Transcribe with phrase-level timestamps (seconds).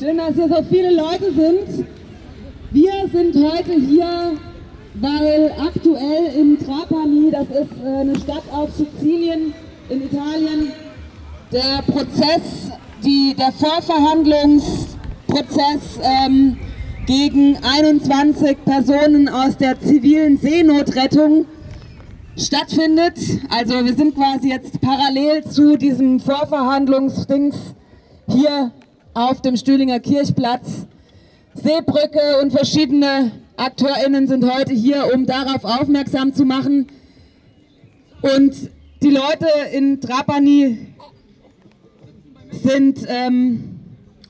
[0.00, 1.84] Schön, dass hier so viele Leute sind.
[2.70, 4.32] Wir sind heute hier,
[4.94, 9.52] weil aktuell in Trapani, das ist äh, eine Stadt auf Sizilien
[9.90, 10.72] in Italien,
[11.52, 12.70] der Prozess,
[13.04, 16.56] die, der Vorverhandlungsprozess ähm,
[17.06, 21.44] gegen 21 Personen aus der zivilen Seenotrettung
[22.38, 23.18] stattfindet.
[23.50, 27.74] Also wir sind quasi jetzt parallel zu diesem Vorverhandlungsdings
[28.28, 28.72] hier
[29.14, 30.86] auf dem Stühlinger Kirchplatz.
[31.54, 36.86] Seebrücke und verschiedene AkteurInnen sind heute hier, um darauf aufmerksam zu machen.
[38.22, 38.70] Und
[39.02, 40.78] die Leute in Trapani
[42.50, 43.80] sind ähm,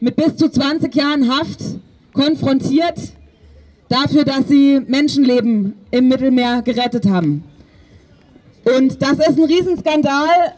[0.00, 1.60] mit bis zu 20 Jahren Haft
[2.12, 2.98] konfrontiert
[3.88, 7.44] dafür, dass sie Menschenleben im Mittelmeer gerettet haben.
[8.64, 10.54] Und das ist ein Riesenskandal,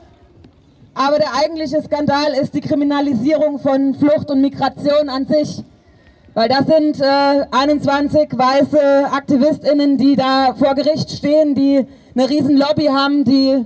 [0.96, 5.62] aber der eigentliche Skandal ist die Kriminalisierung von Flucht und Migration an sich.
[6.32, 12.56] Weil das sind äh, 21 weiße AktivistInnen, die da vor Gericht stehen, die eine riesen
[12.56, 13.64] Lobby haben, die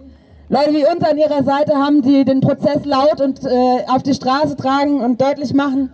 [0.49, 4.15] Leute wie uns an ihrer Seite haben, die den Prozess laut und äh, auf die
[4.15, 5.93] Straße tragen und deutlich machen.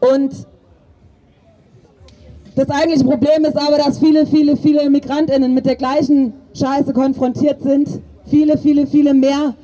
[0.00, 0.32] Und
[2.56, 7.62] das eigentliche Problem ist aber, dass viele, viele, viele MigrantInnen mit der gleichen Scheiße konfrontiert
[7.62, 8.00] sind.
[8.26, 9.54] Viele, viele, viele mehr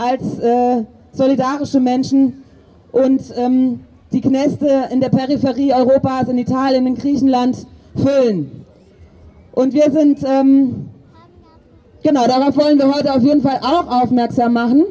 [0.00, 2.42] als äh, solidarische Menschen.
[2.90, 3.80] Und ähm,
[4.12, 8.64] die Knäste in der Peripherie Europas, in Italien, in Griechenland füllen.
[9.52, 10.88] Und wir sind, ähm,
[12.02, 14.84] genau, darauf wollen wir heute auf jeden Fall auch aufmerksam machen.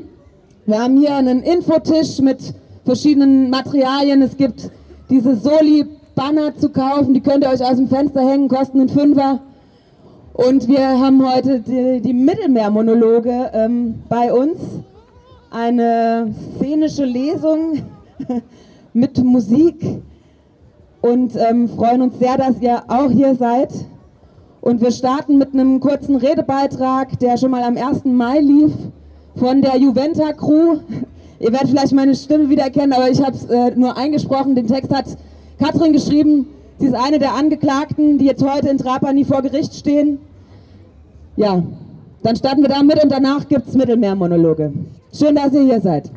[0.66, 2.54] Wir haben hier einen Infotisch mit
[2.86, 4.22] verschiedenen Materialien.
[4.22, 4.70] Es gibt
[5.10, 9.40] diese Soli-Banner zu kaufen, die könnt ihr euch aus dem Fenster hängen, kosten einen Fünfer.
[10.34, 14.58] Und wir haben heute die, die Mittelmeermonologe ähm, bei uns.
[15.52, 17.82] Eine szenische Lesung
[18.94, 20.00] mit Musik
[21.02, 23.70] und ähm, freuen uns sehr, dass ihr auch hier seid.
[24.62, 28.06] Und wir starten mit einem kurzen Redebeitrag, der schon mal am 1.
[28.06, 28.74] Mai lief,
[29.38, 30.80] von der Juventa Crew.
[31.40, 34.54] Ihr werdet vielleicht meine Stimme wiedererkennen, aber ich habe es äh, nur eingesprochen.
[34.54, 35.06] Den Text hat
[35.58, 36.48] Katrin geschrieben.
[36.78, 40.20] Sie ist eine der Angeklagten, die jetzt heute in Trapani vor Gericht stehen.
[41.38, 41.64] Ja,
[42.22, 44.74] dann starten wir damit und danach gibt es Mittelmeermonologe.
[45.12, 46.12] Schön, dass ihr hier seid.